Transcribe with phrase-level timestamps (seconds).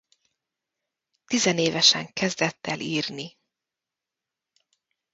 [1.27, 3.37] Tizenévesen kezdett el írni.